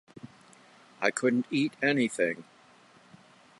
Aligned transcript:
I 0.99 1.11
couldn’t 1.11 1.45
eat 1.51 1.73
anything. 1.79 2.43